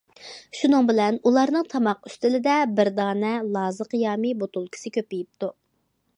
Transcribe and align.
شۇنىڭ 0.59 0.87
بىلەن 0.87 1.19
ئۇلارنىڭ 1.31 1.67
تاماق 1.73 2.09
ئۈستىلىدە 2.09 2.57
بىر 2.81 2.91
دانە 3.01 3.35
لازى 3.59 3.89
قىيامى 3.93 4.35
بوتۇلكىسى 4.43 4.97
كۆپىيىپتۇ. 4.99 5.55